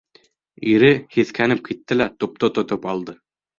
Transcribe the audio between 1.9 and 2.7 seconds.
лә тупты